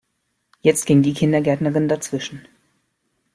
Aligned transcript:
Jetzt 0.61 0.87
ging 0.87 1.03
die 1.03 1.13
Kindergärtnerin 1.13 1.87
dazwischen. 1.87 2.47